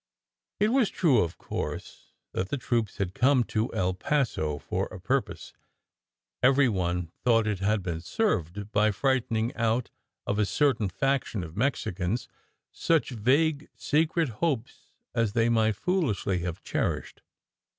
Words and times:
It 0.59 0.69
was 0.69 0.89
true, 0.89 1.19
of 1.19 1.37
course, 1.37 2.09
that 2.31 2.49
the 2.49 2.57
troops 2.57 2.97
had 2.97 3.13
come 3.13 3.43
to 3.43 3.71
El 3.71 3.93
Paso 3.93 4.57
for 4.57 4.87
a 4.87 4.99
purpose. 4.99 5.53
Every 6.41 6.67
one 6.67 7.11
thought 7.23 7.45
it 7.45 7.59
had 7.59 7.83
been 7.83 7.99
served 8.01 8.71
by 8.71 8.89
frightening 8.89 9.53
out 9.55 9.91
of 10.25 10.39
a 10.39 10.45
certain 10.47 10.89
faction 10.89 11.43
of 11.43 11.55
Mexicans 11.55 12.27
such 12.71 13.09
vague, 13.11 13.69
secret 13.75 14.29
hopes 14.29 14.95
as 15.13 15.33
they 15.33 15.49
might 15.49 15.75
foolishly 15.75 16.39
have 16.39 16.63
cherished. 16.63 17.21